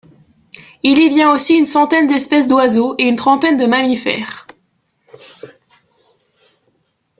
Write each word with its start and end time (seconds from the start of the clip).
Il 0.81 0.97
y 0.97 1.09
vient 1.09 1.31
aussi 1.31 1.53
une 1.53 1.65
centaine 1.65 2.07
d'espèces 2.07 2.47
d'oiseaux 2.47 2.95
et 2.97 3.03
une 3.03 3.17
trentaine 3.17 3.55
de 3.57 3.67
mammifères. 3.67 4.47